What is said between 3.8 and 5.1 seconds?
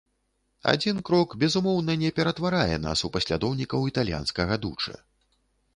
італьянскага дучэ.